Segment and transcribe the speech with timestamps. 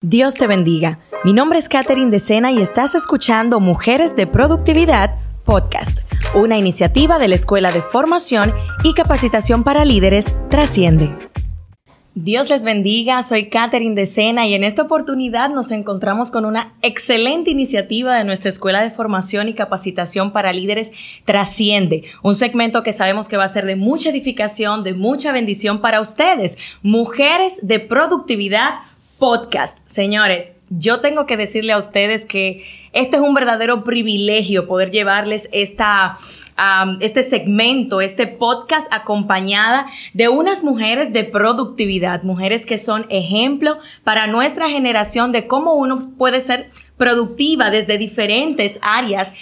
[0.00, 1.00] Dios te bendiga.
[1.24, 6.02] Mi nombre es Katherine de Sena y estás escuchando Mujeres de Productividad Podcast,
[6.36, 11.10] una iniciativa de la Escuela de Formación y Capacitación para Líderes Trasciende.
[12.14, 16.74] Dios les bendiga, soy Katherine de Sena y en esta oportunidad nos encontramos con una
[16.82, 20.92] excelente iniciativa de nuestra Escuela de Formación y Capacitación para Líderes
[21.24, 25.80] Trasciende, un segmento que sabemos que va a ser de mucha edificación, de mucha bendición
[25.80, 28.76] para ustedes, mujeres de productividad
[29.18, 29.78] podcast.
[29.86, 35.48] Señores, yo tengo que decirle a ustedes que este es un verdadero privilegio poder llevarles
[35.52, 36.16] esta,
[37.00, 44.26] este segmento, este podcast acompañada de unas mujeres de productividad, mujeres que son ejemplo para
[44.26, 49.32] nuestra generación de cómo uno puede ser productiva desde diferentes áreas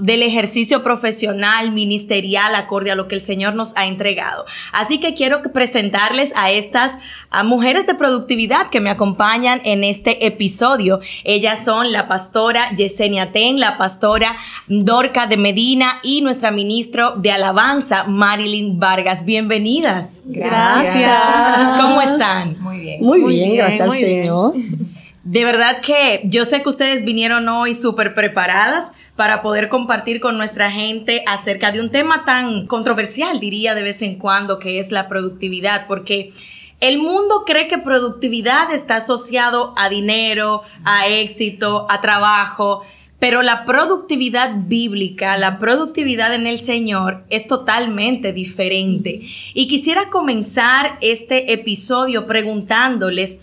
[0.00, 4.44] del ejercicio profesional, ministerial, acorde a lo que el Señor nos ha entregado.
[4.72, 6.98] Así que quiero presentarles a estas
[7.44, 11.00] mujeres de productividad que me acompañan en este episodio.
[11.24, 14.36] Ellas son la pastora Yesenia Ten, la pastora
[14.68, 19.24] Dorca de Medina y nuestra ministro de alabanza, Marilyn Vargas.
[19.24, 20.20] Bienvenidas.
[20.26, 21.80] Gracias.
[21.80, 22.56] ¿Cómo están?
[22.60, 23.02] Muy bien.
[23.02, 24.54] Muy, bien, gracias al Señor.
[25.24, 30.36] De verdad que yo sé que ustedes vinieron hoy súper preparadas para poder compartir con
[30.36, 34.90] nuestra gente acerca de un tema tan controversial, diría de vez en cuando, que es
[34.90, 36.32] la productividad, porque
[36.80, 42.82] el mundo cree que productividad está asociado a dinero, a éxito, a trabajo,
[43.20, 49.20] pero la productividad bíblica, la productividad en el Señor es totalmente diferente.
[49.54, 53.38] Y quisiera comenzar este episodio preguntándoles,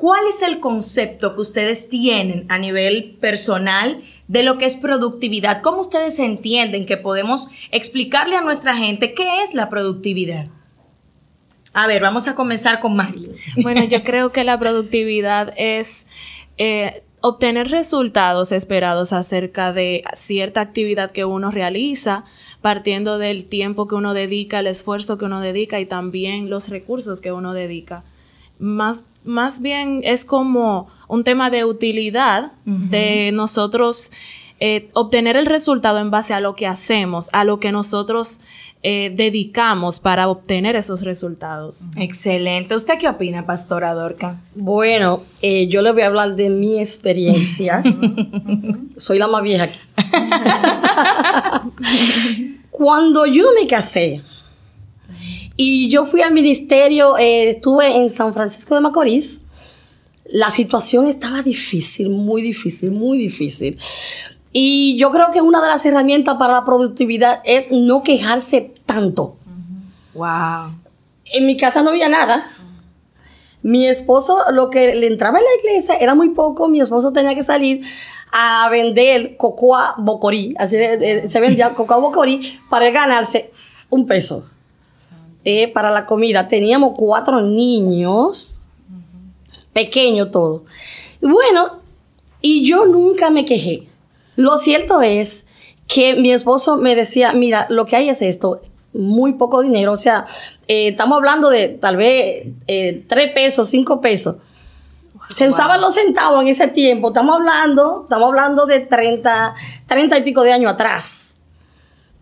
[0.00, 5.60] ¿Cuál es el concepto que ustedes tienen a nivel personal de lo que es productividad?
[5.60, 10.48] ¿Cómo ustedes entienden que podemos explicarle a nuestra gente qué es la productividad?
[11.74, 13.30] A ver, vamos a comenzar con Mario.
[13.62, 16.06] Bueno, yo creo que la productividad es
[16.56, 22.24] eh, obtener resultados esperados acerca de cierta actividad que uno realiza,
[22.62, 27.20] partiendo del tiempo que uno dedica, el esfuerzo que uno dedica y también los recursos
[27.20, 28.02] que uno dedica.
[28.58, 34.12] Más más bien es como un tema de utilidad de nosotros
[34.62, 38.40] eh, obtener el resultado en base a lo que hacemos, a lo que nosotros
[38.82, 41.90] eh, dedicamos para obtener esos resultados.
[41.96, 42.74] Excelente.
[42.74, 44.40] ¿Usted qué opina, Pastora Dorca?
[44.54, 47.82] Bueno, eh, yo le voy a hablar de mi experiencia.
[48.96, 49.78] Soy la más vieja aquí.
[52.70, 54.22] Cuando yo me casé,
[55.62, 59.42] y yo fui al ministerio, eh, estuve en San Francisco de Macorís.
[60.24, 63.78] La situación estaba difícil, muy difícil, muy difícil.
[64.52, 69.36] Y yo creo que una de las herramientas para la productividad es no quejarse tanto.
[70.14, 70.72] Wow.
[71.26, 72.42] En mi casa no había nada.
[73.60, 76.68] Mi esposo, lo que le entraba en la iglesia era muy poco.
[76.68, 77.82] Mi esposo tenía que salir
[78.32, 80.54] a vender cocoa bocorí.
[80.58, 83.52] Así se vendía cocoa bocorí para ganarse
[83.90, 84.46] un peso.
[85.44, 86.48] Eh, para la comida.
[86.48, 88.62] Teníamos cuatro niños,
[89.72, 90.62] pequeños todos.
[91.22, 91.80] Bueno,
[92.42, 93.88] y yo nunca me quejé.
[94.36, 95.46] Lo cierto es
[95.86, 98.60] que mi esposo me decía, mira, lo que hay es esto,
[98.92, 100.26] muy poco dinero, o sea,
[100.68, 104.36] eh, estamos hablando de tal vez eh, tres pesos, cinco pesos.
[105.36, 109.54] Se usaban los centavos en ese tiempo, estamos hablando, estamos hablando de 30,
[109.86, 111.29] 30 y pico de años atrás.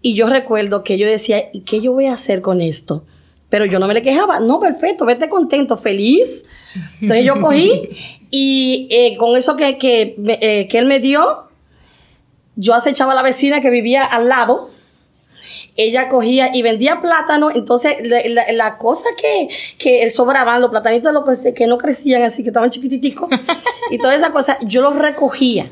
[0.01, 3.05] Y yo recuerdo que yo decía, ¿y qué yo voy a hacer con esto?
[3.49, 4.41] Pero yo no me le quejaba.
[4.41, 6.45] No, perfecto, vete contento, feliz.
[7.01, 7.89] Entonces yo cogí
[8.31, 11.49] y eh, con eso que, que, eh, que él me dio,
[12.57, 14.71] yo acechaba a la vecina que vivía al lado.
[15.77, 19.49] Ella cogía y vendía plátano, entonces la, la, cosa que,
[19.79, 21.13] que sobraban, los platanitos
[21.55, 23.31] que no crecían así, que estaban chiquititicos,
[23.93, 25.71] y toda esa cosa, yo los recogía.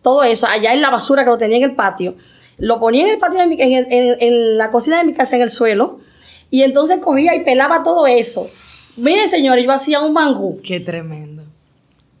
[0.00, 2.16] Todo eso, allá en la basura que lo tenía en el patio
[2.58, 6.00] lo ponía en el patio, de en, la cocina de mi casa, en el suelo,
[6.50, 8.48] y entonces cogía y pelaba todo eso.
[8.96, 10.60] Mire, señores, yo hacía un mangú.
[10.62, 11.42] Qué tremendo.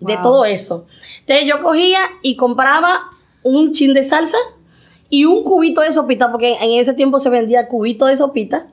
[0.00, 0.86] De todo eso.
[1.20, 3.00] Entonces yo cogía y compraba
[3.42, 4.36] un chin de salsa
[5.08, 8.66] y un cubito de sopita, porque en ese tiempo se vendía cubito de sopita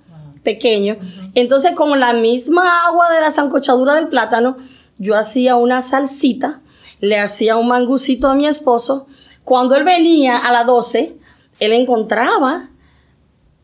[0.43, 0.97] pequeño.
[1.35, 4.57] Entonces, con la misma agua de la zancochadura del plátano,
[4.97, 6.61] yo hacía una salsita,
[6.99, 9.07] le hacía un mangucito a mi esposo.
[9.43, 11.17] Cuando él venía a las 12,
[11.61, 12.69] él encontraba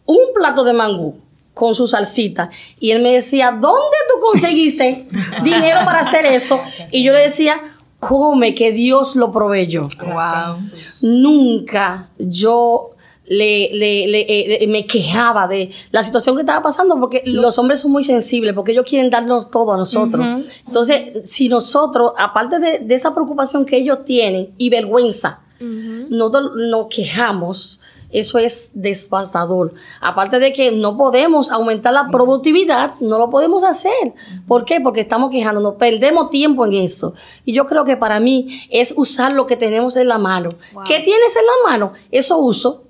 [0.05, 1.19] un plato de mangú
[1.53, 2.49] con su salsita
[2.79, 5.07] y él me decía, ¿dónde tú conseguiste
[5.43, 6.61] dinero para hacer eso?
[6.91, 7.59] Y yo le decía,
[7.99, 9.87] come, que Dios lo proveyó.
[9.99, 10.55] Wow.
[11.01, 12.91] Nunca yo
[13.25, 17.79] le, le, le, eh, me quejaba de la situación que estaba pasando porque los hombres
[17.79, 20.25] son muy sensibles, porque ellos quieren darnos todo a nosotros.
[20.67, 26.87] Entonces, si nosotros, aparte de, de, esa preocupación que ellos tienen y vergüenza, nosotros nos
[26.87, 29.73] quejamos, eso es desfazador.
[29.99, 34.13] Aparte de que no podemos aumentar la productividad, no lo podemos hacer.
[34.47, 34.79] ¿Por qué?
[34.79, 37.13] Porque estamos quejándonos, perdemos tiempo en eso.
[37.43, 40.49] Y yo creo que para mí es usar lo que tenemos en la mano.
[40.87, 41.93] ¿Qué tienes en la mano?
[42.11, 42.83] Eso uso.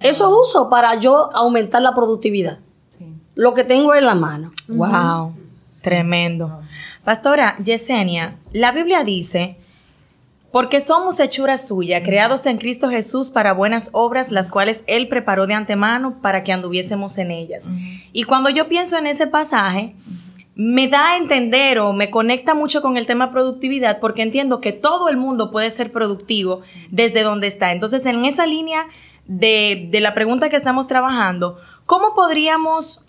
[0.00, 2.58] Eso uso para yo aumentar la productividad.
[3.34, 4.52] Lo que tengo en la mano.
[4.68, 5.34] Wow.
[5.82, 6.60] Tremendo.
[7.04, 9.58] Pastora Yesenia, la Biblia dice
[10.56, 15.46] porque somos hechura suya, creados en Cristo Jesús para buenas obras, las cuales Él preparó
[15.46, 17.68] de antemano para que anduviésemos en ellas.
[18.14, 19.94] Y cuando yo pienso en ese pasaje,
[20.54, 24.72] me da a entender o me conecta mucho con el tema productividad porque entiendo que
[24.72, 27.72] todo el mundo puede ser productivo desde donde está.
[27.72, 28.86] Entonces, en esa línea
[29.26, 33.05] de, de la pregunta que estamos trabajando, ¿cómo podríamos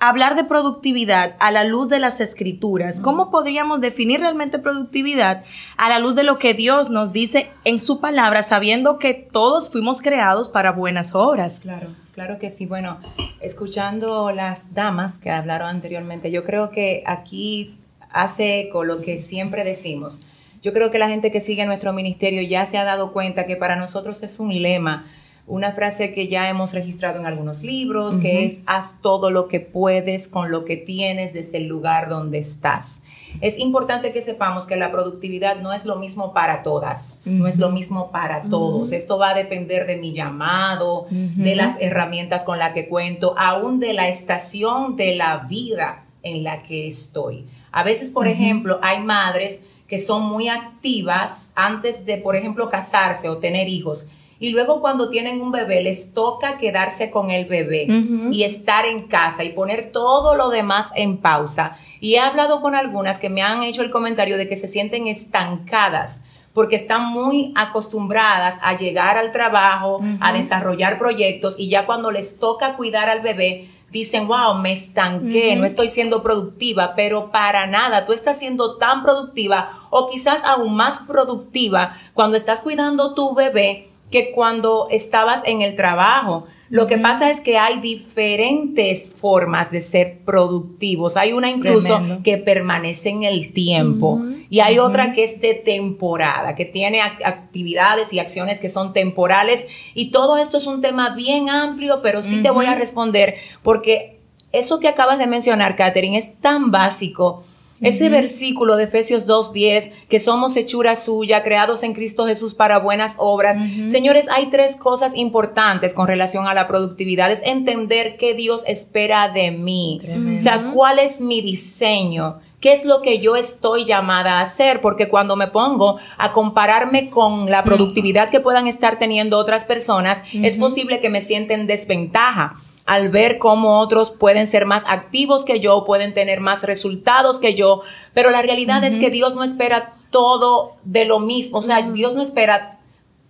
[0.00, 3.00] hablar de productividad a la luz de las escrituras.
[3.00, 5.44] ¿Cómo podríamos definir realmente productividad
[5.76, 9.70] a la luz de lo que Dios nos dice en su palabra, sabiendo que todos
[9.70, 11.60] fuimos creados para buenas obras?
[11.60, 12.66] Claro, claro que sí.
[12.66, 12.98] Bueno,
[13.40, 17.76] escuchando las damas que hablaron anteriormente, yo creo que aquí
[18.10, 20.26] hace eco lo que siempre decimos.
[20.62, 23.56] Yo creo que la gente que sigue nuestro ministerio ya se ha dado cuenta que
[23.56, 25.06] para nosotros es un lema
[25.48, 29.60] una frase que ya hemos registrado en algunos libros, que es haz todo lo que
[29.60, 33.04] puedes con lo que tienes desde el lugar donde estás.
[33.40, 37.58] Es importante que sepamos que la productividad no es lo mismo para todas, no es
[37.58, 38.92] lo mismo para todos.
[38.92, 43.80] Esto va a depender de mi llamado, de las herramientas con las que cuento, aún
[43.80, 47.46] de la estación de la vida en la que estoy.
[47.70, 53.28] A veces, por ejemplo, hay madres que son muy activas antes de, por ejemplo, casarse
[53.28, 57.86] o tener hijos y luego cuando tienen un bebé les toca quedarse con el bebé
[58.30, 61.76] y estar en casa y poner todo lo demás en pausa.
[62.00, 65.08] Y he hablado con algunas que me han hecho el comentario de que se sienten
[65.08, 72.10] estancadas porque están muy acostumbradas a llegar al trabajo, a desarrollar proyectos y ya cuando
[72.10, 77.66] les toca cuidar al bebé, dicen, wow, me estanqué, no estoy siendo productiva, pero para
[77.66, 83.34] nada, tú estás siendo tan productiva o quizás aún más productiva cuando estás cuidando tu
[83.34, 86.46] bebé que cuando estabas en el trabajo.
[86.70, 91.16] Lo que pasa es que hay diferentes formas de ser productivos.
[91.16, 94.20] Hay una incluso que permanece en el tiempo
[94.50, 99.66] y hay otra que es de temporada, que tiene actividades y acciones que son temporales.
[99.94, 104.18] Y todo esto es un tema bien amplio, pero sí te voy a responder porque
[104.52, 107.44] eso que acabas de mencionar, Catherine, es tan básico
[107.80, 113.16] ese versículo de Efesios 2.10, que somos hechura suya, creados en Cristo Jesús para buenas
[113.18, 113.58] obras.
[113.86, 117.30] Señores, hay tres cosas importantes con relación a la productividad.
[117.30, 120.00] Es entender qué Dios espera de mí.
[120.36, 122.40] O sea, cuál es mi diseño.
[122.60, 124.80] ¿Qué es lo que yo estoy llamada a hacer?
[124.80, 130.22] Porque cuando me pongo a compararme con la productividad que puedan estar teniendo otras personas,
[130.32, 132.56] es posible que me sienta en desventaja
[132.88, 137.54] al ver cómo otros pueden ser más activos que yo, pueden tener más resultados que
[137.54, 137.82] yo,
[138.14, 142.14] pero la realidad es que Dios no espera todo de lo mismo, o sea, Dios
[142.14, 142.77] no espera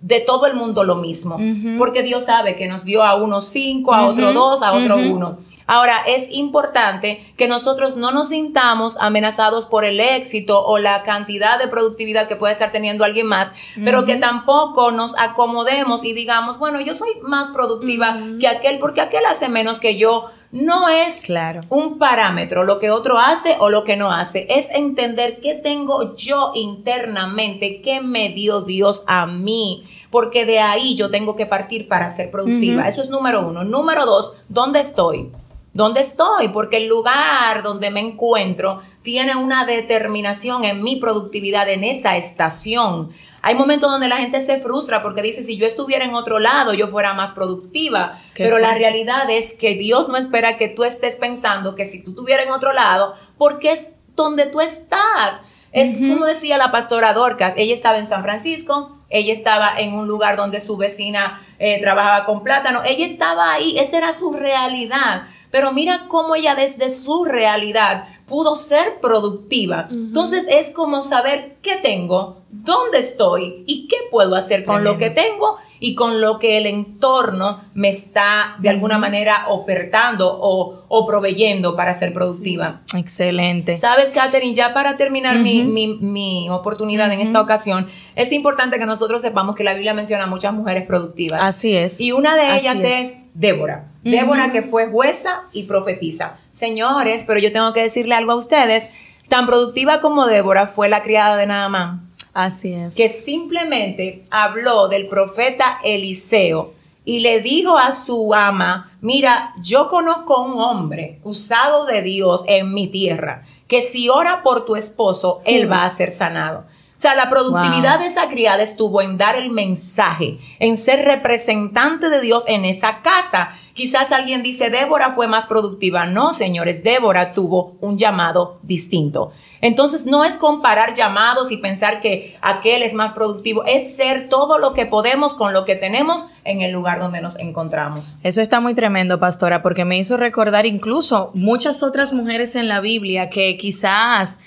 [0.00, 1.38] de todo el mundo lo mismo,
[1.76, 5.38] porque Dios sabe que nos dio a unos cinco, a otro dos, a otro uno.
[5.70, 11.58] Ahora, es importante que nosotros no nos sintamos amenazados por el éxito o la cantidad
[11.58, 13.52] de productividad que puede estar teniendo alguien más,
[13.84, 19.02] pero que tampoco nos acomodemos y digamos, bueno, yo soy más productiva que aquel porque
[19.02, 20.30] aquel hace menos que yo.
[20.50, 21.60] No es claro.
[21.68, 26.16] un parámetro lo que otro hace o lo que no hace, es entender qué tengo
[26.16, 31.86] yo internamente, qué me dio Dios a mí porque de ahí yo tengo que partir
[31.86, 32.88] para ser productiva.
[32.88, 33.62] Eso es número uno.
[33.62, 35.30] Número dos, ¿dónde estoy?
[35.78, 41.84] dónde estoy, porque el lugar donde me encuentro tiene una determinación en mi productividad en
[41.84, 43.10] esa estación.
[43.42, 46.74] Hay momentos donde la gente se frustra porque dice, si yo estuviera en otro lado,
[46.74, 48.20] yo fuera más productiva.
[48.34, 52.10] Pero la realidad es que Dios no espera que tú estés pensando que si tú
[52.10, 55.42] estuvieras en otro lado, porque es donde tú estás.
[55.70, 60.06] Es como decía la pastora Dorcas, ella estaba en San Francisco, ella estaba en un
[60.06, 65.28] lugar donde su vecina eh, trabajaba con plátano, ella estaba ahí, esa era su realidad.
[65.50, 69.88] Pero mira cómo ella desde su realidad pudo ser productiva.
[69.90, 75.10] Entonces es como saber qué tengo, dónde estoy y qué puedo hacer con lo que
[75.10, 81.06] tengo y con lo que el entorno me está de alguna manera ofertando o, o
[81.06, 82.80] proveyendo para ser productiva.
[82.96, 83.74] Excelente.
[83.74, 88.86] Sabes, Catherine, ya para terminar mi, mi, mi, oportunidad en esta ocasión, es importante que
[88.86, 91.40] nosotros sepamos que la Biblia menciona a muchas mujeres productivas.
[91.42, 92.00] Así es.
[92.00, 93.24] Y una de ellas es.
[93.34, 93.84] Débora.
[94.02, 96.40] Débora que fue jueza y profetisa.
[96.50, 98.90] Señores, pero yo tengo que decirle algo a ustedes.
[99.28, 102.07] Tan productiva como Débora fue la criada de Naamán.
[102.38, 102.94] Así es.
[102.94, 106.72] Que simplemente habló del profeta Eliseo
[107.04, 112.44] y le dijo a su ama, mira, yo conozco a un hombre usado de Dios
[112.46, 116.60] en mi tierra, que si ora por tu esposo, él va a ser sanado.
[116.60, 122.08] O sea, la productividad de esa criada estuvo en dar el mensaje, en ser representante
[122.08, 123.50] de Dios en esa casa.
[123.72, 126.06] Quizás alguien dice, Débora fue más productiva.
[126.06, 129.32] No, señores, Débora tuvo un llamado distinto.
[129.60, 134.58] Entonces no es comparar llamados y pensar que aquel es más productivo, es ser todo
[134.58, 138.18] lo que podemos con lo que tenemos en el lugar donde nos encontramos.
[138.22, 142.80] Eso está muy tremendo, pastora, porque me hizo recordar incluso muchas otras mujeres en la
[142.80, 144.38] Biblia que quizás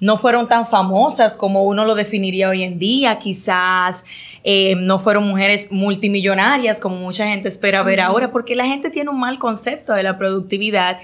[0.00, 4.04] no fueron tan famosas como uno lo definiría hoy en día, quizás
[4.44, 9.10] eh, no fueron mujeres multimillonarias como mucha gente espera ver ahora, porque la gente tiene
[9.10, 10.98] un mal concepto de la productividad.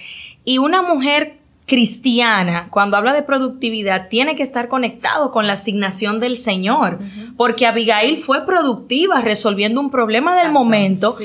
[0.44, 6.20] Y una mujer cristiana, cuando habla de productividad, tiene que estar conectado con la asignación
[6.20, 7.00] del Señor,
[7.37, 11.16] porque Abigail fue productiva resolviendo un problema del momento.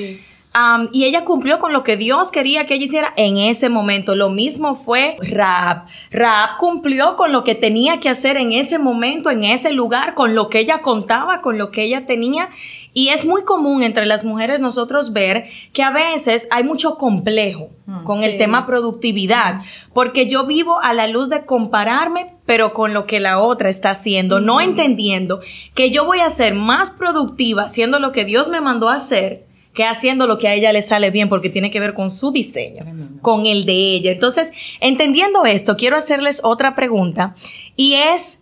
[0.91, 4.15] Y ella cumplió con lo que Dios quería que ella hiciera en ese momento.
[4.15, 5.85] Lo mismo fue Raab.
[6.11, 10.35] Raab cumplió con lo que tenía que hacer en ese momento, en ese lugar, con
[10.35, 12.49] lo que ella contaba, con lo que ella tenía.
[12.93, 17.69] Y es muy común entre las mujeres nosotros ver que a veces hay mucho complejo
[17.85, 19.61] mm, con el tema productividad,
[19.93, 23.91] porque yo vivo a la luz de compararme, pero con lo que la otra está
[23.91, 25.39] haciendo, no entendiendo
[25.73, 29.49] que yo voy a ser más productiva haciendo lo que Dios me mandó a hacer
[29.73, 32.31] que haciendo lo que a ella le sale bien porque tiene que ver con su
[32.31, 32.85] diseño,
[33.21, 34.11] con el de ella.
[34.11, 37.35] Entonces, entendiendo esto, quiero hacerles otra pregunta
[37.75, 38.41] y es,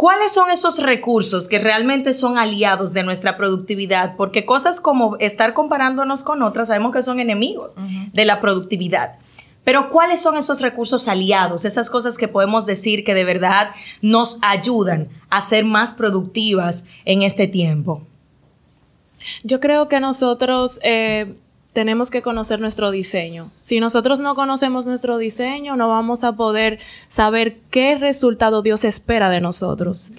[0.00, 4.16] ¿Cuáles son esos recursos que realmente son aliados de nuestra productividad?
[4.16, 7.74] Porque cosas como estar comparándonos con otras sabemos que son enemigos
[8.14, 9.18] de la productividad.
[9.62, 11.66] Pero ¿cuáles son esos recursos aliados?
[11.66, 17.20] Esas cosas que podemos decir que de verdad nos ayudan a ser más productivas en
[17.20, 18.00] este tiempo.
[19.42, 21.34] Yo creo que nosotros eh,
[21.72, 23.50] tenemos que conocer nuestro diseño.
[23.62, 29.30] Si nosotros no conocemos nuestro diseño, no vamos a poder saber qué resultado Dios espera
[29.30, 30.12] de nosotros.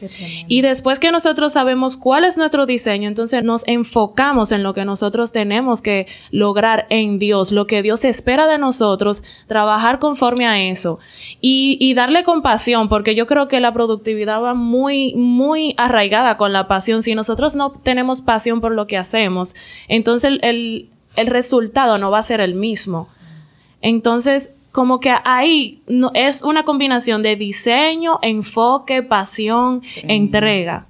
[0.48, 4.86] y después que nosotros sabemos cuál es nuestro diseño, entonces nos enfocamos en lo que
[4.86, 10.62] nosotros tenemos que lograr en Dios, lo que Dios espera de nosotros, trabajar conforme a
[10.62, 11.00] eso
[11.42, 16.54] y, y darle compasión, porque yo creo que la productividad va muy, muy arraigada con
[16.54, 17.02] la pasión.
[17.02, 19.56] Si nosotros no tenemos pasión por lo que hacemos,
[19.90, 23.10] entonces el el resultado no va a ser el mismo.
[23.82, 30.88] Entonces, como que ahí no, es una combinación de diseño, enfoque, pasión, entrega.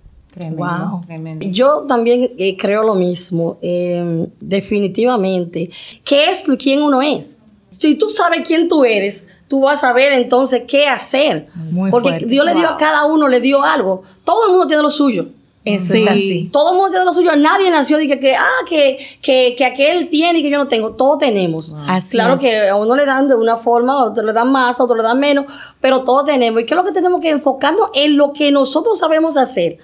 [0.55, 1.01] wow.
[1.39, 5.69] Yo también eh, creo lo mismo, em, definitivamente.
[6.03, 7.39] ¿Qué es quién uno es?
[7.69, 11.47] Si tú sabes quién tú eres, tú vas a ver entonces qué hacer.
[11.89, 14.03] Porque Dios le dio a cada uno, le dio algo.
[14.23, 15.27] Todo el mundo tiene lo suyo.
[15.63, 16.49] Eso es así.
[16.51, 17.35] Todo el mundo tiene lo suyo.
[17.35, 20.67] Nadie nació de que, que ah, que, que, que, aquel tiene y que yo no
[20.67, 20.95] tengo.
[20.95, 21.75] Todos tenemos.
[22.09, 24.83] claro que a uno le dan de una forma, a otro le dan más, a
[24.83, 25.45] otro le dan menos,
[25.79, 26.61] pero todos tenemos.
[26.61, 29.77] ¿Y qué es lo que tenemos que enfocarnos en lo que nosotros sabemos hacer?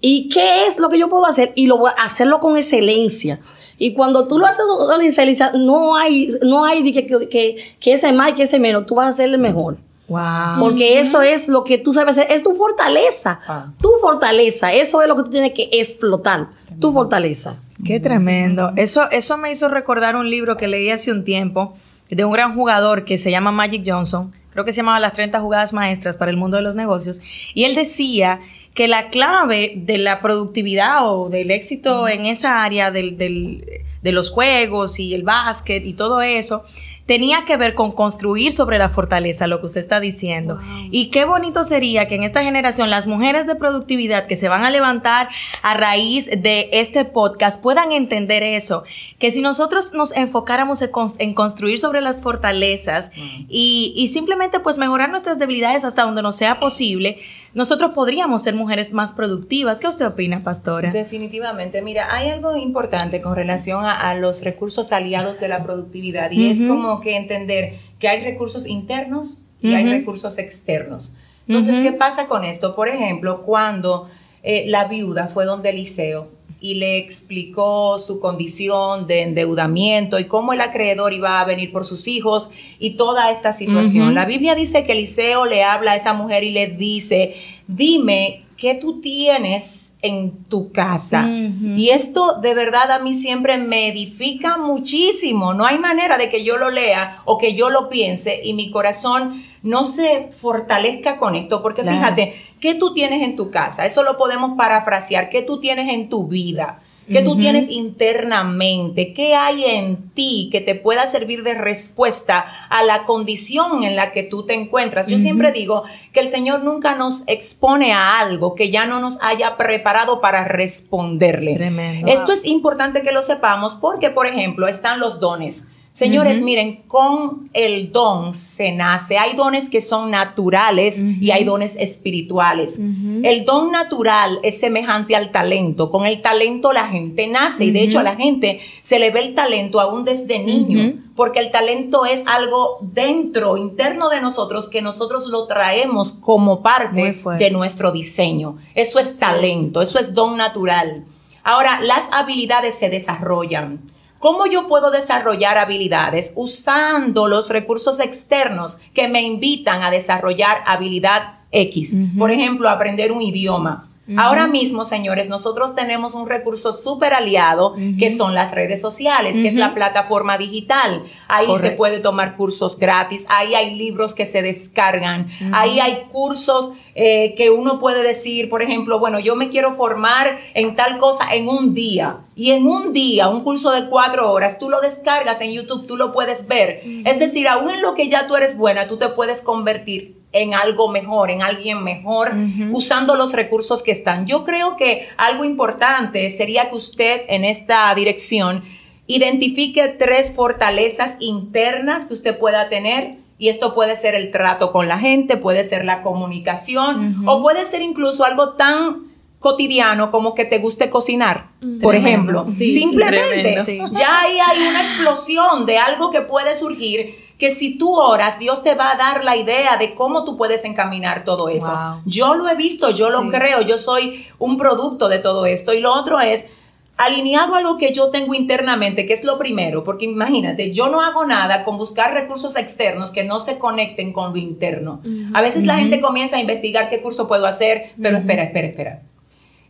[0.00, 1.52] ¿Y qué es lo que yo puedo hacer?
[1.54, 3.40] Y lo hacerlo con excelencia.
[3.76, 8.12] Y cuando tú lo haces con excelencia, no hay, no hay que, que, que ese
[8.12, 8.86] más y que ese menos.
[8.86, 9.76] Tú vas a ser el mejor.
[10.08, 10.58] Wow.
[10.60, 13.40] Porque eso es lo que tú sabes hacer, es tu fortaleza.
[13.46, 13.72] Ah.
[13.80, 16.48] Tu fortaleza, eso es lo que tú tienes que explotar,
[16.80, 17.58] tu fortaleza.
[17.84, 18.72] Qué tremendo.
[18.76, 21.76] Eso, eso me hizo recordar un libro que leí hace un tiempo
[22.10, 24.32] de un gran jugador que se llama Magic Johnson.
[24.50, 27.20] Creo que se llamaba Las 30 jugadas maestras para el mundo de los negocios.
[27.54, 28.40] Y él decía
[28.74, 33.64] que la clave de la productividad o del éxito en esa área del, del,
[34.02, 36.64] de los juegos y el básquet y todo eso
[37.08, 40.60] tenía que ver con construir sobre la fortaleza, lo que usted está diciendo.
[40.90, 44.62] Y qué bonito sería que en esta generación las mujeres de productividad que se van
[44.62, 45.30] a levantar
[45.62, 48.84] a raíz de este podcast puedan entender eso,
[49.18, 50.82] que si nosotros nos enfocáramos
[51.18, 53.10] en, construir sobre las fortalezas
[53.48, 57.16] y, y simplemente pues mejorar nuestras debilidades hasta donde nos sea posible,
[57.54, 59.78] nosotros podríamos ser mujeres más productivas.
[59.78, 60.90] ¿Qué usted opina, pastora?
[60.92, 61.82] Definitivamente.
[61.82, 66.60] Mira, hay algo importante con relación a, los recursos aliados de la productividad y es
[66.62, 71.16] como que entender que hay recursos internos y hay recursos externos.
[71.46, 72.74] Entonces, ¿qué pasa con esto?
[72.74, 74.08] Por ejemplo, cuando
[74.42, 80.52] eh, la viuda fue donde Eliseo y le explicó su condición de endeudamiento y cómo
[80.52, 84.14] el acreedor iba a venir por sus hijos y toda esta situación.
[84.14, 87.36] La Biblia dice que Eliseo le habla a esa mujer y le dice,
[87.68, 91.28] dime qué tú tienes en tu casa.
[91.28, 95.54] Y esto de verdad a mí siempre me edifica muchísimo.
[95.54, 98.70] No hay manera de que yo lo lea o que yo lo piense y mi
[98.70, 103.86] corazón no se fortalezca con esto, porque fíjate, ¿qué tú tienes en tu casa?
[103.86, 106.80] Eso lo podemos parafrasear, ¿qué tú tienes en tu vida?
[107.10, 109.14] ¿Qué tú tienes internamente?
[109.14, 114.10] ¿Qué hay en ti que te pueda servir de respuesta a la condición en la
[114.10, 115.06] que tú te encuentras?
[115.06, 119.22] Yo siempre digo que el Señor nunca nos expone a algo que ya no nos
[119.22, 122.02] haya preparado para responderle.
[122.06, 125.70] Esto es importante que lo sepamos porque, por ejemplo, están los dones.
[125.98, 129.18] Señores, miren, con el don se nace.
[129.18, 132.78] Hay dones que son naturales y hay dones espirituales.
[132.78, 135.90] El don natural es semejante al talento.
[135.90, 139.26] Con el talento la gente nace y de hecho a la gente se le ve
[139.26, 144.80] el talento aún desde niño, porque el talento es algo dentro, interno de nosotros, que
[144.80, 148.56] nosotros lo traemos como parte de nuestro diseño.
[148.76, 151.06] Eso es talento, eso es don natural.
[151.42, 153.97] Ahora, las habilidades se desarrollan.
[154.18, 156.32] ¿Cómo yo puedo desarrollar habilidades?
[156.34, 161.96] Usando los recursos externos que me invitan a desarrollar habilidad X.
[162.18, 163.87] Por ejemplo, aprender un idioma.
[164.16, 169.48] Ahora mismo, señores, nosotros tenemos un recurso súper aliado que son las redes sociales, que
[169.48, 171.02] es la plataforma digital.
[171.28, 176.72] Ahí se puede tomar cursos gratis, ahí hay libros que se descargan, ahí hay cursos
[176.94, 181.32] eh, que uno puede decir, por ejemplo, bueno, yo me quiero formar en tal cosa
[181.32, 182.24] en un día.
[182.34, 185.96] Y en un día, un curso de cuatro horas, tú lo descargas en YouTube, tú
[185.96, 186.82] lo puedes ver.
[187.04, 190.54] Es decir, aún en lo que ya tú eres buena, tú te puedes convertir en
[190.54, 192.32] algo mejor, en alguien mejor,
[192.72, 194.26] usando los recursos que están.
[194.26, 198.62] Yo creo que algo importante sería que usted en esta dirección
[199.06, 203.16] identifique tres fortalezas internas que usted pueda tener.
[203.40, 207.64] Y esto puede ser el trato con la gente, puede ser la comunicación o puede
[207.64, 209.08] ser incluso algo tan
[209.38, 212.44] cotidiano como que te guste cocinar, por ejemplo.
[212.44, 218.40] Simplemente ya ahí hay una explosión de algo que puede surgir que si tú oras,
[218.40, 221.72] Dios te va a dar la idea de cómo tú puedes encaminar todo eso.
[222.04, 225.72] Yo lo he visto, yo lo creo, yo soy un producto de todo esto.
[225.72, 226.50] Y lo otro es
[226.96, 231.00] alineado a lo que yo tengo internamente, que es lo primero, porque imagínate, yo no
[231.00, 235.00] hago nada con buscar recursos externos que no se conecten con lo interno.
[235.32, 239.02] A veces la gente comienza a investigar qué curso puedo hacer, pero espera, espera, espera.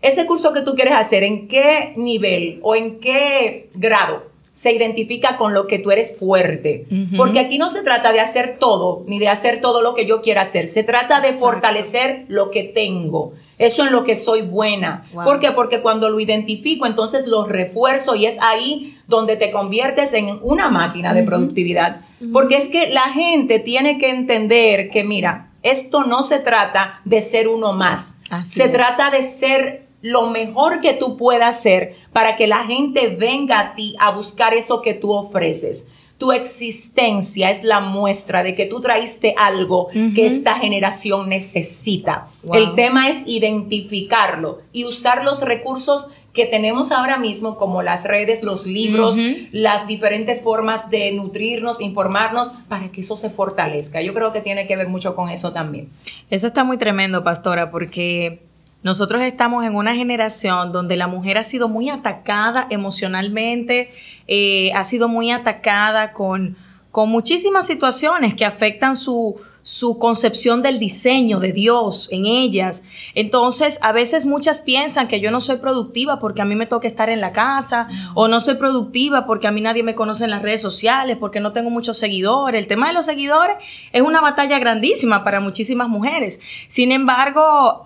[0.01, 4.28] Ese curso que tú quieres hacer, ¿en qué nivel o en qué grado
[4.59, 6.85] se identifica con lo que tú eres fuerte.
[7.17, 10.21] Porque aquí no se trata de hacer todo, ni de hacer todo lo que yo
[10.21, 10.67] quiera hacer.
[10.67, 13.35] Se trata de fortalecer lo que tengo.
[13.59, 15.05] Eso en lo que soy buena.
[15.15, 15.53] ¿Por qué?
[15.53, 20.71] Porque cuando lo identifico, entonces lo refuerzo y es ahí donde te conviertes en una
[20.71, 22.01] máquina de productividad.
[22.33, 27.21] Porque es que la gente tiene que entender que, mira, esto no se trata de
[27.21, 28.19] ser uno más.
[28.43, 33.61] se trata de ser lo mejor que tú puedas hacer para que la gente venga
[33.61, 35.89] a ti a buscar eso que tú ofreces.
[36.19, 42.27] Tu existencia es la muestra de que tú traíste algo que esta generación necesita.
[42.53, 48.43] El tema es identificarlo y usar los recursos que tenemos ahora mismo, como las redes,
[48.43, 49.17] los libros,
[49.53, 54.03] las diferentes formas de nutrirnos, informarnos, para que eso se fortalezca.
[54.03, 55.89] Yo creo que tiene que ver mucho con eso también.
[56.31, 58.48] Eso está muy tremendo, pastora, porque
[58.83, 63.91] nosotros estamos en una generación donde la mujer ha sido muy atacada emocionalmente,
[64.29, 66.57] eh, ha sido muy atacada con,
[66.91, 69.37] con muchísimas situaciones que afectan su,
[69.69, 72.85] su concepción del diseño de Dios en ellas.
[73.15, 76.89] Entonces, a veces muchas piensan que yo no soy productiva porque a mí me toca
[76.89, 80.31] estar en la casa, o no soy productiva porque a mí nadie me conoce en
[80.31, 82.59] las redes sociales, porque no tengo muchos seguidores.
[82.59, 83.57] El tema de los seguidores
[83.93, 86.41] es una batalla grandísima para muchísimas mujeres.
[86.69, 87.83] Sin embargo,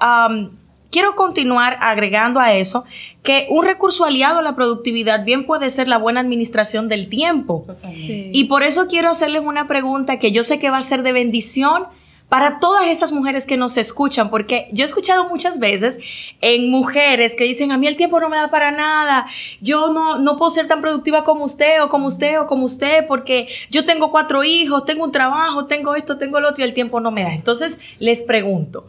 [0.93, 2.85] quiero continuar agregando a eso
[3.25, 7.67] que un recurso aliado a la productividad bien puede ser la buena administración del tiempo.
[7.97, 11.13] Y por eso quiero hacerles una pregunta que yo sé que va a ser de
[11.13, 11.87] bendición
[12.29, 15.99] para todas esas mujeres que nos escuchan, porque yo he escuchado muchas veces
[16.41, 19.27] en mujeres que dicen, a mí el tiempo no me da para nada,
[19.61, 23.07] yo no, no puedo ser tan productiva como usted o como usted o como usted,
[23.07, 26.73] porque yo tengo cuatro hijos, tengo un trabajo, tengo esto, tengo lo otro y el
[26.73, 27.35] tiempo no me da.
[27.35, 28.87] Entonces les pregunto,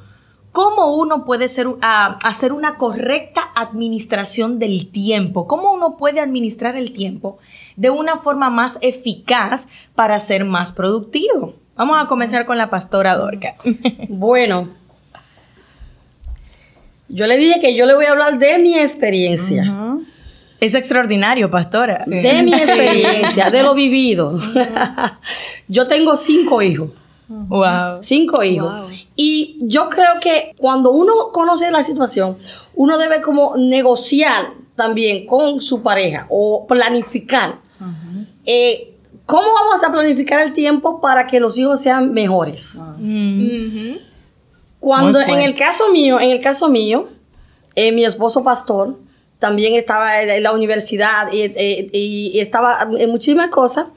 [0.54, 5.48] ¿Cómo uno puede ser, hacer una correcta administración del tiempo?
[5.48, 7.40] ¿Cómo uno puede administrar el tiempo
[7.76, 11.56] de una forma más eficaz para ser más productivo?
[11.76, 13.56] Vamos a comenzar con la pastora Dorca.
[14.10, 14.70] Bueno,
[17.10, 19.74] yo le dije que yo le voy a hablar de mi experiencia.
[20.60, 22.04] Es extraordinario, pastora.
[22.06, 24.40] De mi experiencia, de lo vivido.
[25.68, 26.92] yo tengo cinco hijos.
[27.48, 28.04] Wow.
[28.04, 29.06] Cinco hijos.
[29.16, 32.38] Y yo creo que cuando uno conoce la situación,
[32.76, 37.60] uno debe como negociar también con su pareja o planificar.
[38.46, 42.74] Eh, ¿Cómo vamos a planificar el tiempo para que los hijos sean mejores?
[44.80, 47.08] Cuando en el caso mío, en el caso mío,
[47.76, 48.98] eh, mi esposo pastor
[49.40, 53.88] también estaba en la universidad y, eh, y estaba en muchísimas cosas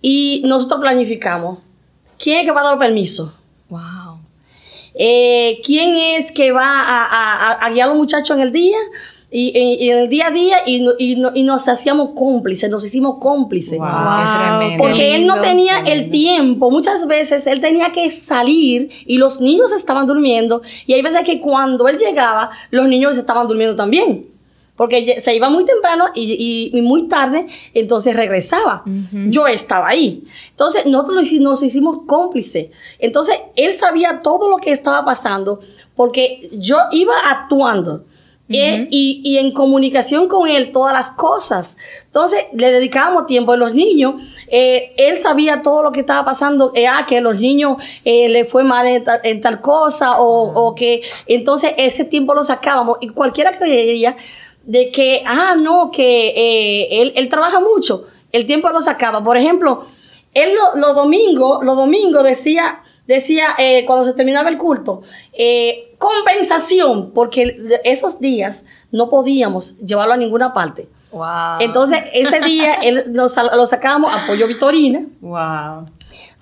[0.00, 1.58] y nosotros planificamos.
[2.22, 3.34] ¿Quién es que va a dar permiso?
[3.68, 4.20] Wow.
[4.94, 8.78] Eh, ¿Quién es que va a, guiar a los muchachos en el día?
[9.34, 13.78] Y, en el día a día y, y, nos hacíamos cómplices, nos hicimos cómplices.
[13.78, 19.40] Wow, Porque él no tenía el tiempo, muchas veces él tenía que salir y los
[19.40, 24.31] niños estaban durmiendo y hay veces que cuando él llegaba los niños estaban durmiendo también
[24.76, 28.82] porque se iba muy temprano y, muy tarde, entonces regresaba.
[29.12, 30.24] Yo estaba ahí.
[30.50, 32.68] Entonces nosotros nos hicimos cómplices.
[32.98, 35.60] Entonces él sabía todo lo que estaba pasando
[35.94, 38.04] porque yo iba actuando.
[38.54, 41.76] Eh, y, en comunicación con él todas las cosas.
[42.04, 44.16] Entonces le dedicábamos tiempo a los niños.
[44.48, 48.44] Eh, él sabía todo lo que estaba pasando, eh, ah, que a los niños le
[48.44, 53.52] fue mal en, tal cosa o, o, que entonces ese tiempo lo sacábamos y cualquiera
[53.52, 54.16] creería
[54.64, 59.22] de que, ah, no, que eh, él, él, trabaja mucho, el tiempo lo sacaba.
[59.22, 59.86] Por ejemplo,
[60.34, 67.12] él los domingos, los domingos decía, decía eh, cuando se terminaba el culto, eh, compensación,
[67.12, 70.88] porque esos días no podíamos llevarlo a ninguna parte.
[71.10, 71.60] Wow.
[71.60, 75.06] Entonces, ese día él lo, lo sacábamos a Pollo Vitorina.
[75.20, 75.86] Wow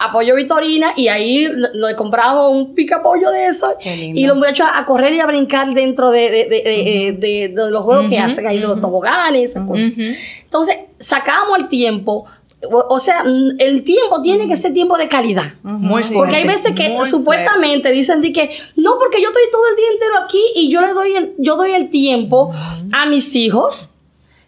[0.01, 3.77] apoyo Vitorina y ahí le compramos un pica pollo de eso.
[3.85, 7.85] Y los muchachos a, a, correr y a brincar dentro de, de, de, de los
[7.85, 9.53] juegos que hacen ahí, de los toboganes.
[9.55, 12.25] Entonces, sacamos el tiempo.
[12.63, 13.25] O, sea,
[13.59, 15.53] el tiempo tiene que ser tiempo de calidad.
[15.63, 16.15] Muy fuerte.
[16.15, 19.87] Porque hay veces que supuestamente dicen de que no, porque yo estoy todo el día
[19.93, 22.53] entero aquí y yo le doy el, yo doy el tiempo
[22.93, 23.90] a mis hijos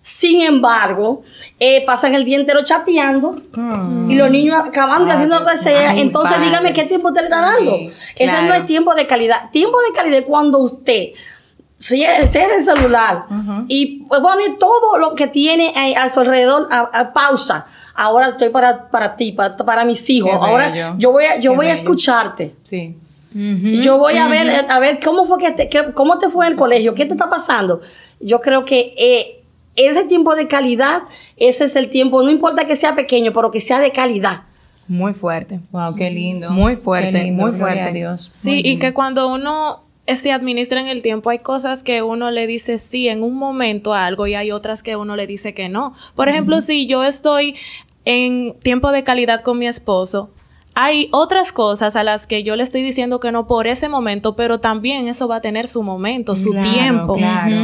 [0.02, 1.22] sin embargo,
[1.60, 4.10] eh, pasan el día entero chateando hmm.
[4.10, 5.94] y los niños acabando y haciendo lo que sea.
[5.94, 7.78] Entonces, dígame qué tiempo usted le está dando.
[8.16, 9.50] Ese no es tiempo de calidad.
[9.52, 11.10] Tiempo de calidad es cuando usted
[11.76, 13.26] cierra el celular
[13.68, 17.66] y pone todo lo que tiene a, su alrededor a, pausa.
[17.94, 20.32] Ahora estoy para, para ti, para, para mis hijos.
[20.32, 22.56] Ahora yo voy a, yo voy a escucharte.
[22.64, 22.96] Sí.
[23.34, 26.58] Yo voy a ver, a ver cómo fue que, te, cómo te fue en el
[26.58, 27.80] colegio, qué te está pasando.
[28.18, 29.41] Yo creo que eh,
[29.76, 31.02] ese tiempo de calidad,
[31.36, 34.42] ese es el tiempo, no importa que sea pequeño, pero que sea de calidad.
[34.88, 35.60] Muy fuerte.
[35.70, 36.50] Wow, qué lindo.
[36.50, 37.92] Muy fuerte, muy fuerte.
[37.92, 38.30] Dios.
[38.32, 42.46] Sí, y que cuando uno se administra en el tiempo, hay cosas que uno le
[42.46, 45.68] dice sí en un momento a algo y hay otras que uno le dice que
[45.68, 45.94] no.
[46.14, 47.56] Por ejemplo, si yo estoy
[48.04, 50.30] en tiempo de calidad con mi esposo,
[50.74, 54.36] hay otras cosas a las que yo le estoy diciendo que no por ese momento,
[54.36, 57.18] pero también eso va a tener su momento, su tiempo,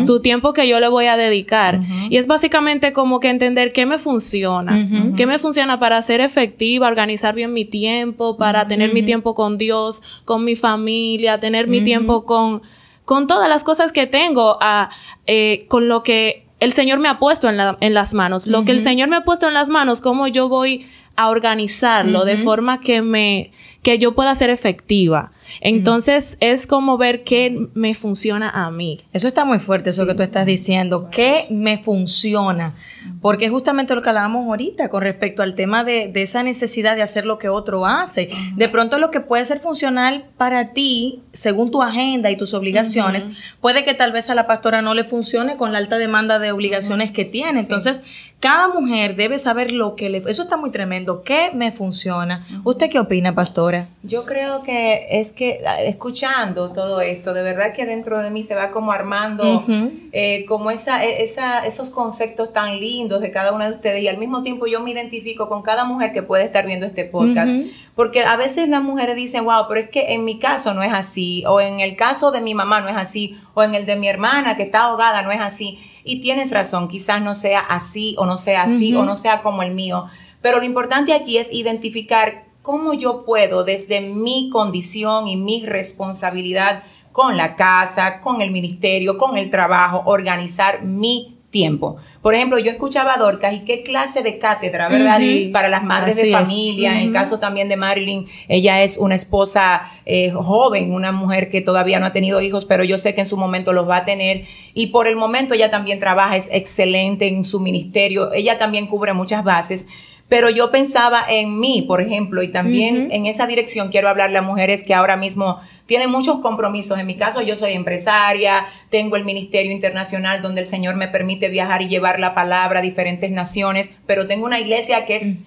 [0.05, 1.81] su tiempo que yo le voy a dedicar.
[2.11, 6.87] Y es básicamente como que entender qué me funciona, qué me funciona para ser efectiva,
[6.87, 11.83] organizar bien mi tiempo, para tener mi tiempo con Dios, con mi familia, tener mi
[11.83, 12.62] tiempo con,
[13.07, 14.90] con todas las cosas que tengo, a,
[15.27, 18.47] eh, con lo que el Señor me ha puesto en, la, en las manos.
[18.47, 20.87] Lo que el Señor me ha puesto en las manos, cómo yo voy
[21.19, 23.51] a organizarlo de forma que me,
[23.83, 25.33] que yo pueda ser efectiva.
[25.61, 29.01] Entonces es como ver qué me funciona a mí.
[29.13, 31.09] Eso está muy fuerte, eso que tú estás diciendo.
[31.11, 32.75] ¿Qué me funciona?
[33.21, 37.03] Porque es justamente lo que hablábamos ahorita con respecto al tema de, esa necesidad de
[37.03, 38.31] hacer lo que otro hace.
[38.55, 43.29] De pronto lo que puede ser funcional para ti, según tu agenda y tus obligaciones,
[43.61, 46.53] puede que tal vez a la pastora no le funcione con la alta demanda de
[46.53, 47.59] obligaciones que tiene.
[47.59, 48.05] Entonces,
[48.40, 50.18] cada mujer debe saber lo que le...
[50.18, 51.22] Eso está muy tremendo.
[51.22, 52.46] ¿Qué me funciona?
[52.62, 53.88] ¿Usted qué opina, pastora?
[54.05, 58.44] Yo creo que es que ah, escuchando todo esto, de verdad que dentro de mí
[58.44, 59.64] se va como armando
[60.12, 64.09] eh, como esa, e, esa, esos conceptos tan lindos de cada una de ustedes y
[64.09, 67.53] al mismo tiempo yo me identifico con cada mujer que puede estar viendo este podcast.
[67.96, 70.92] Porque a veces las mujeres dicen, wow, pero es que en mi caso no es
[70.92, 73.96] así, o en el caso de mi mamá no es así, o en el de
[73.96, 75.81] mi hermana que está ahogada no es así.
[76.09, 79.62] Y tienes razón, quizás no sea así o no sea así o no sea como
[79.62, 80.07] el mío.
[80.40, 86.83] Pero lo importante aquí es identificar cómo yo puedo desde mi condición y mi responsabilidad
[87.12, 91.99] con la casa, con el ministerio, con el trabajo, organizar mi tiempo.
[92.29, 95.19] Por ejemplo, yo escuchaba a Dorcas y qué clase de cátedra, ¿verdad?
[95.51, 97.01] Para las madres de familia.
[97.01, 101.62] En el caso también de Marilyn, ella es una esposa eh, joven, una mujer que
[101.62, 104.05] todavía no ha tenido hijos, pero yo sé que en su momento los va a
[104.05, 104.45] tener.
[104.75, 108.31] Y por el momento ella también trabaja, es excelente en su ministerio.
[108.35, 109.87] Ella también cubre muchas bases.
[110.29, 114.43] Pero yo pensaba en mí, por ejemplo, y también en esa dirección quiero hablarle a
[114.43, 116.99] mujeres que ahora mismo tienen muchos compromisos.
[116.99, 121.49] En mi caso, yo soy empresaria, tengo el Ministerio Internacional donde el Señor me permite
[121.49, 125.38] viajar y llevar la palabra a diferentes naciones, pero tengo una iglesia que es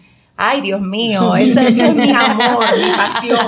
[0.44, 3.48] Ay, Dios mío, ese es mi amor, mi pasión.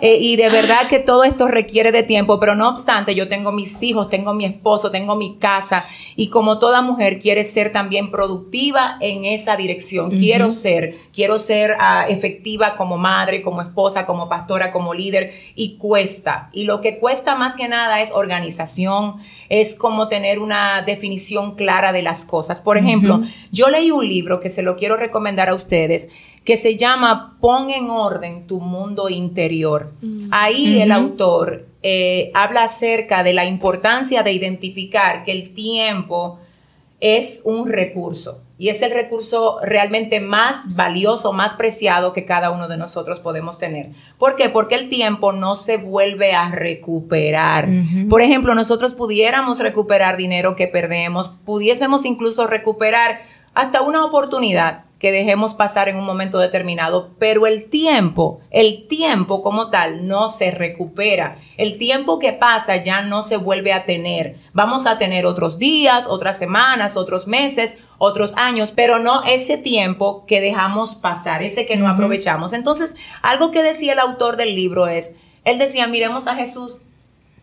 [0.00, 3.52] Eh, y de verdad que todo esto requiere de tiempo, pero no obstante, yo tengo
[3.52, 5.84] mis hijos, tengo mi esposo, tengo mi casa
[6.16, 10.10] y como toda mujer quiere ser también productiva en esa dirección.
[10.10, 15.76] Quiero ser, quiero ser ah, efectiva como madre, como esposa, como pastora, como líder y
[15.76, 16.48] cuesta.
[16.54, 19.16] Y lo que cuesta más que nada es organización,
[19.52, 22.62] es como tener una definición clara de las cosas.
[22.62, 26.08] Por ejemplo, yo leí un libro que se lo quiero recomendar a ustedes
[26.42, 29.92] que se llama Pon en orden tu mundo interior.
[30.00, 30.28] Mm.
[30.30, 36.38] Ahí el autor eh, habla acerca de la importancia de identificar que el tiempo
[36.98, 42.68] es un recurso y es el recurso realmente más valioso, más preciado que cada uno
[42.68, 43.90] de nosotros podemos tener.
[44.18, 44.50] ¿Por qué?
[44.50, 47.68] Porque el tiempo no se vuelve a recuperar.
[48.08, 53.22] Por ejemplo, nosotros pudiéramos recuperar dinero que perdemos, pudiésemos incluso recuperar
[53.52, 59.42] hasta una oportunidad que dejemos pasar en un momento determinado, pero el tiempo, el tiempo
[59.42, 61.38] como tal no se recupera.
[61.56, 64.36] El tiempo que pasa ya no se vuelve a tener.
[64.52, 70.24] Vamos a tener otros días, otras semanas, otros meses, otros años, pero no ese tiempo
[70.26, 72.52] que dejamos pasar, ese que no aprovechamos.
[72.52, 76.82] Entonces, algo que decía el autor del libro es, él decía, miremos a Jesús,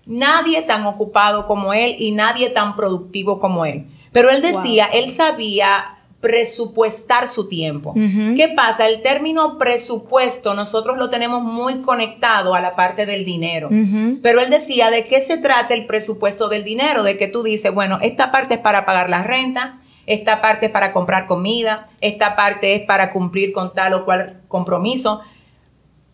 [0.05, 3.85] nadie tan ocupado como él y nadie tan productivo como él.
[4.11, 7.93] Pero él decía, él sabía presupuestar su tiempo.
[8.35, 8.85] ¿Qué pasa?
[8.89, 13.69] El término presupuesto nosotros lo tenemos muy conectado a la parte del dinero.
[14.21, 17.03] Pero él decía, ¿de qué se trata el presupuesto del dinero?
[17.03, 19.78] De que tú dices, bueno, esta parte es para pagar la renta,
[20.09, 24.41] esta parte es para comprar comida, esta parte es para cumplir con tal o cual
[24.47, 25.21] compromiso.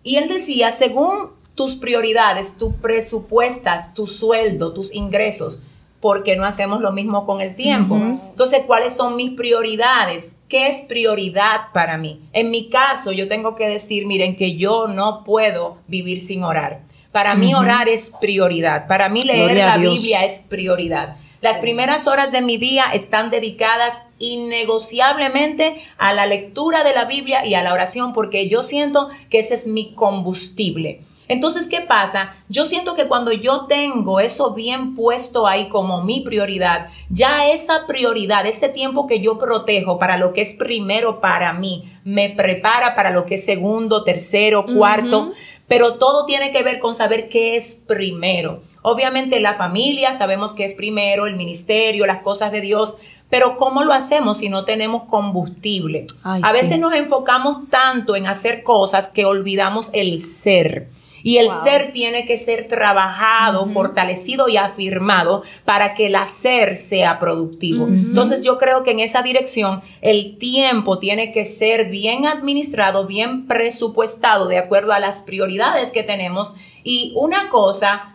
[0.03, 5.63] Y él decía, según tus prioridades, tú presupuestas tu sueldo, tus ingresos
[6.01, 7.95] porque no hacemos lo mismo con el tiempo.
[7.95, 10.41] Entonces, ¿cuáles son mis prioridades?
[10.49, 12.19] ¿Qué es prioridad para mí?
[12.34, 16.81] En mi caso, yo tengo que decir, miren, que yo no puedo vivir sin orar.
[17.13, 18.88] Para mí orar es prioridad.
[18.88, 21.15] Para mí leer la Biblia es prioridad.
[21.45, 27.45] Las primeras horas de mi día están dedicadas innegociablemente a la lectura de la Biblia
[27.45, 31.01] y a la oración porque yo siento que ese es mi combustible.
[31.27, 32.34] Entonces, ¿qué pasa?
[32.49, 37.86] Yo siento que cuando yo tengo eso bien puesto ahí como mi prioridad, ya esa
[37.86, 42.95] prioridad, ese tiempo que yo protejo para lo que es primero para mí, me prepara
[42.95, 45.31] para lo que es segundo, tercero, cuarto,
[45.67, 48.62] pero todo tiene que ver con saber qué es primero.
[48.88, 52.98] Obviamente la familia, sabemos que es primero, el ministerio, las cosas de Dios,
[53.32, 56.06] pero ¿cómo lo hacemos si no tenemos combustible?
[56.24, 60.88] a veces nos enfocamos tanto en hacer cosas que olvidamos el ser.
[61.24, 67.17] Y el ser tiene que ser trabajado, fortalecido y afirmado para que el hacer sea
[67.17, 67.88] productivo.
[67.88, 73.48] Entonces yo creo que en esa dirección el tiempo tiene que ser bien administrado, bien
[73.48, 76.54] presupuestado de acuerdo a las prioridades que tenemos.
[76.84, 78.14] Y una cosa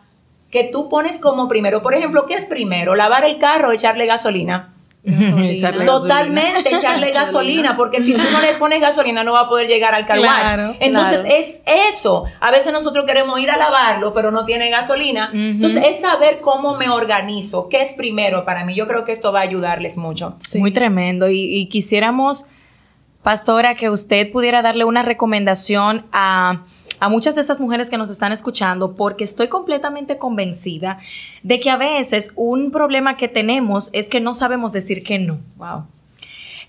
[0.51, 2.95] que tú pones como primero, por ejemplo, ¿qué es primero?
[2.95, 4.75] Lavar el carro, echarle gasolina.
[5.87, 9.95] Totalmente, echarle gasolina, porque si tú no le pones gasolina no va a poder llegar
[9.95, 12.25] al car Entonces es eso.
[12.41, 15.31] A veces nosotros queremos ir a lavarlo, pero no tiene gasolina.
[15.33, 18.75] Entonces es saber cómo me organizo, qué es primero para mí.
[18.75, 20.37] Yo creo que esto va a ayudarles mucho.
[20.55, 21.31] Muy tremendo.
[21.31, 22.45] y quisiéramos,
[23.23, 26.63] pastora, que usted pudiera darle una recomendación a
[27.01, 30.99] a muchas de estas mujeres que nos están escuchando porque estoy completamente convencida
[31.43, 35.39] de que a veces un problema que tenemos es que no sabemos decir que no.
[35.57, 35.87] Wow.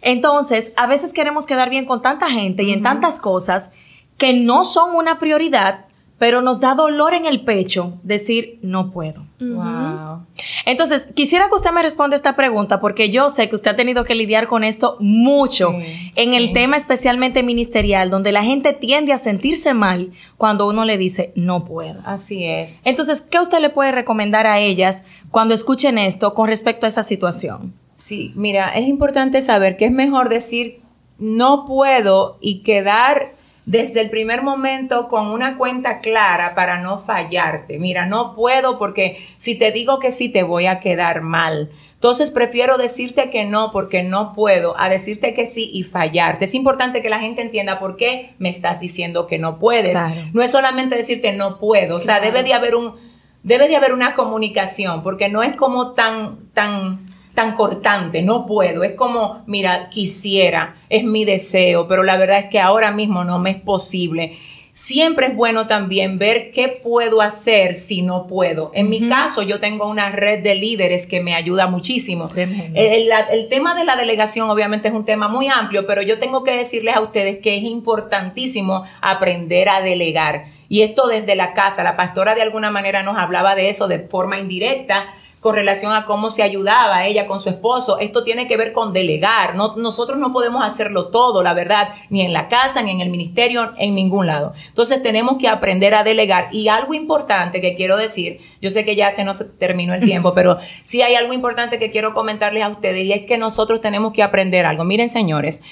[0.01, 3.71] Entonces, a veces queremos quedar bien con tanta gente y en tantas cosas
[4.17, 5.85] que no son una prioridad
[6.21, 9.25] pero nos da dolor en el pecho decir no puedo.
[9.39, 10.27] Wow.
[10.67, 14.03] Entonces, quisiera que usted me responda esta pregunta porque yo sé que usted ha tenido
[14.03, 15.73] que lidiar con esto mucho
[16.15, 20.99] en el tema especialmente ministerial, donde la gente tiende a sentirse mal cuando uno le
[20.99, 21.99] dice no puedo.
[22.05, 22.79] Así es.
[22.83, 27.01] Entonces, ¿qué usted le puede recomendar a ellas cuando escuchen esto con respecto a esa
[27.01, 27.73] situación?
[27.95, 30.81] Sí, mira, es importante saber que es mejor decir
[31.17, 37.79] no puedo y quedar desde el primer momento con una cuenta clara para no fallarte.
[37.79, 41.69] Mira, no puedo porque si te digo que sí te voy a quedar mal.
[41.93, 46.45] Entonces prefiero decirte que no porque no puedo a decirte que sí y fallarte.
[46.45, 49.99] Es importante que la gente entienda por qué me estás diciendo que no puedes.
[50.33, 52.95] No es solamente decirte no puedo, o sea, debe de haber un
[53.43, 58.83] debe de haber una comunicación porque no es como tan tan tan cortante, no puedo,
[58.83, 63.39] es como, mira, quisiera, es mi deseo, pero la verdad es que ahora mismo no
[63.39, 64.37] me es posible
[64.71, 68.71] siempre es bueno también ver qué puedo hacer si no puedo.
[68.73, 72.29] En mi caso, yo tengo una red de líderes que me ayuda muchísimo.
[72.35, 76.55] El, tema de la delegación obviamente es un tema muy amplio, pero yo tengo que
[76.55, 80.45] decirles a ustedes que es importantísimo aprender a delegar.
[80.69, 83.99] Y esto desde la casa, la pastora de alguna manera nos hablaba de eso de
[83.99, 85.05] forma indirecta,
[85.41, 87.97] con relación a cómo se ayudaba ella con su esposo.
[87.99, 89.55] Esto tiene que ver con delegar.
[89.55, 93.09] No, nosotros no podemos hacerlo todo, la verdad, ni en la casa, ni en el
[93.09, 94.53] ministerio, en ningún lado.
[94.67, 96.49] Entonces tenemos que aprender a delegar.
[96.53, 100.33] Y algo importante que quiero decir, yo sé que ya se nos terminó el tiempo,
[100.35, 104.13] pero sí hay algo importante que quiero comentarles a ustedes y es que nosotros tenemos
[104.13, 104.83] que aprender algo.
[104.83, 105.63] Miren, señores,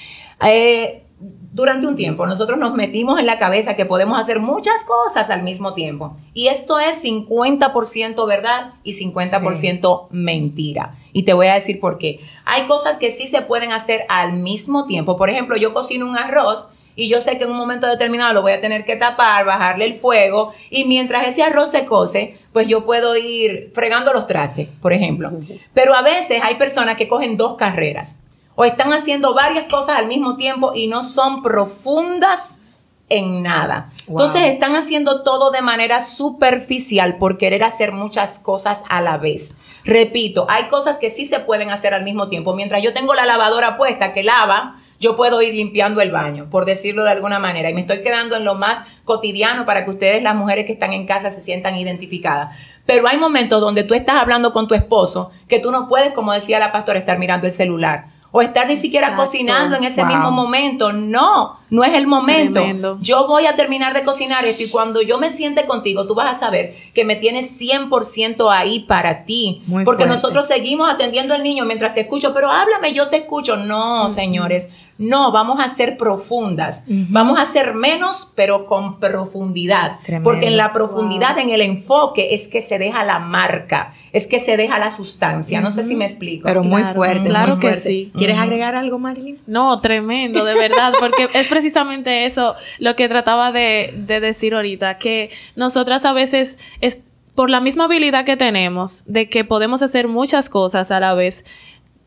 [0.42, 1.04] eh,
[1.52, 5.42] durante un tiempo nosotros nos metimos en la cabeza que podemos hacer muchas cosas al
[5.42, 6.16] mismo tiempo.
[6.32, 10.96] Y esto es 50% verdad y 50% mentira.
[11.12, 12.20] Y te voy a decir por qué.
[12.44, 15.16] Hay cosas que sí se pueden hacer al mismo tiempo.
[15.16, 18.42] Por ejemplo, yo cocino un arroz y yo sé que en un momento determinado lo
[18.42, 22.68] voy a tener que tapar, bajarle el fuego y mientras ese arroz se cose, pues
[22.68, 25.32] yo puedo ir fregando los trastes, por ejemplo.
[25.74, 28.24] Pero a veces hay personas que cogen dos carreras
[28.60, 32.60] o están haciendo varias cosas al mismo tiempo y no son profundas
[33.08, 33.90] en nada.
[34.06, 39.56] Entonces están haciendo todo de manera superficial por querer hacer muchas cosas a la vez.
[39.82, 42.54] Repito, hay cosas que sí se pueden hacer al mismo tiempo.
[42.54, 46.66] Mientras yo tengo la lavadora puesta que lava, yo puedo ir limpiando el baño, por
[46.66, 47.70] decirlo de alguna manera.
[47.70, 50.92] Y me estoy quedando en lo más cotidiano para que ustedes, las mujeres que están
[50.92, 52.54] en casa, se sientan identificadas.
[52.84, 56.34] Pero hay momentos donde tú estás hablando con tu esposo que tú no puedes, como
[56.34, 60.30] decía la pastora, estar mirando el celular o estar ni siquiera cocinando en ese mismo
[60.30, 60.92] momento.
[60.92, 62.98] No, no es el momento.
[63.00, 66.36] Yo voy a terminar de cocinar esto y cuando yo me siente contigo, tú vas
[66.36, 69.62] a saber que me tienes 100% ahí para ti.
[69.84, 73.56] porque nosotros seguimos atendiendo al niño mientras te escucho, pero háblame, yo te escucho.
[73.56, 76.84] No, señores no, vamos a ser profundas.
[76.86, 79.98] Vamos a ser menos, pero con profundidad.
[80.22, 84.38] Porque en la profundidad, en el enfoque, es que se deja la marca, es que
[84.38, 85.62] se deja la sustancia.
[85.62, 86.44] No sé si me explico.
[86.44, 87.28] Pero muy fuerte.
[87.28, 88.12] Claro que sí.
[88.14, 89.38] ¿Quieres agregar algo, Marilyn?
[89.46, 94.98] No, tremendo, de verdad, porque es precisamente eso lo que trataba de, de decir ahorita,
[94.98, 96.58] que nosotras a veces...
[96.82, 97.00] Es,
[97.34, 101.46] por la misma habilidad que tenemos, de que podemos hacer muchas cosas a la vez,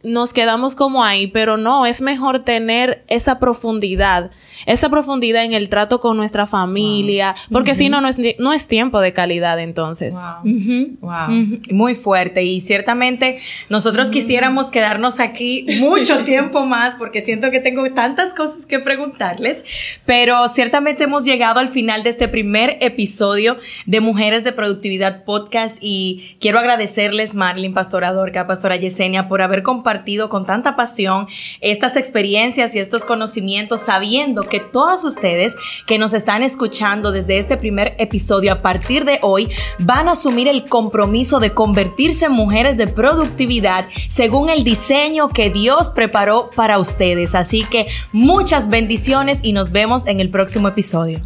[0.03, 4.31] nos quedamos como ahí, pero no, es mejor tener esa profundidad,
[4.65, 8.67] esa profundidad en el trato con nuestra familia, porque si no, no es, no es
[8.67, 10.13] tiempo de calidad entonces.
[10.13, 11.59] Wow.
[11.71, 13.39] Muy fuerte y ciertamente
[13.69, 19.63] nosotros quisiéramos quedarnos aquí mucho tiempo más porque siento que tengo tantas cosas que preguntarles,
[20.05, 25.77] pero ciertamente hemos llegado al final de este primer episodio de Mujeres de Productividad Podcast
[25.81, 29.92] y quiero agradecerles Marlene Pastoradorca, Pastora Yesenia por haber compartido
[30.29, 31.27] con tanta pasión
[31.61, 37.57] estas experiencias y estos conocimientos, sabiendo que todas ustedes que nos están escuchando desde este
[37.57, 42.77] primer episodio a partir de hoy van a asumir el compromiso de convertirse en mujeres
[42.77, 47.35] de productividad según el diseño que Dios preparó para ustedes.
[47.35, 51.21] Así que muchas bendiciones y nos vemos en el próximo episodio.